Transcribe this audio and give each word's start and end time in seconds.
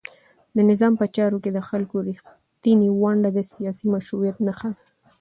د 0.55 0.57
نظام 0.69 0.93
په 0.99 1.05
چارو 1.15 1.41
کې 1.43 1.49
د 1.53 1.59
خلکو 1.69 1.95
رښتینې 2.07 2.89
ونډه 3.01 3.29
د 3.33 3.39
سیاسي 3.51 3.85
مشروعیت 3.93 4.37
نښه 4.47 4.69
ده. 4.77 4.83